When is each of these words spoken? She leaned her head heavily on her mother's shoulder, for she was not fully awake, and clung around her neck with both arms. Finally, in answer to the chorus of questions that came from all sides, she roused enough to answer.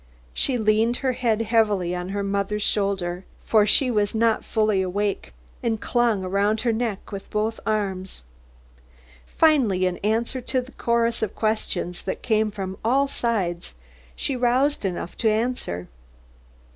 She 0.33 0.57
leaned 0.57 0.97
her 1.05 1.11
head 1.11 1.43
heavily 1.43 1.93
on 1.95 2.09
her 2.09 2.23
mother's 2.23 2.63
shoulder, 2.63 3.23
for 3.43 3.67
she 3.67 3.91
was 3.91 4.15
not 4.15 4.43
fully 4.43 4.81
awake, 4.81 5.31
and 5.61 5.79
clung 5.79 6.25
around 6.25 6.61
her 6.61 6.73
neck 6.73 7.11
with 7.11 7.29
both 7.29 7.59
arms. 7.67 8.23
Finally, 9.27 9.85
in 9.85 9.97
answer 9.97 10.41
to 10.41 10.59
the 10.59 10.71
chorus 10.71 11.21
of 11.21 11.35
questions 11.35 12.01
that 12.01 12.23
came 12.23 12.49
from 12.49 12.79
all 12.83 13.07
sides, 13.07 13.75
she 14.15 14.35
roused 14.35 14.85
enough 14.85 15.15
to 15.17 15.29
answer. 15.29 15.87